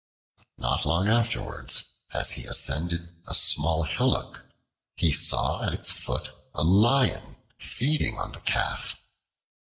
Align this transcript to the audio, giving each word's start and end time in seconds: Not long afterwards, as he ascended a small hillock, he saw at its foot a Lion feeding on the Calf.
Not 0.57 0.83
long 0.83 1.07
afterwards, 1.07 1.83
as 2.11 2.31
he 2.31 2.45
ascended 2.45 3.07
a 3.27 3.35
small 3.35 3.83
hillock, 3.83 4.41
he 4.95 5.11
saw 5.11 5.61
at 5.63 5.75
its 5.75 5.91
foot 5.91 6.31
a 6.55 6.63
Lion 6.63 7.35
feeding 7.59 8.17
on 8.17 8.31
the 8.31 8.39
Calf. 8.41 8.97